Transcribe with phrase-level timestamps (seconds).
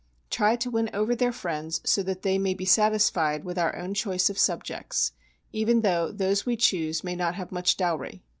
[0.31, 3.93] Try to win over their friends so that they may be satisfied with our own
[3.93, 5.11] choice of subjects,
[5.51, 8.23] even though those we choose may not have much dowry.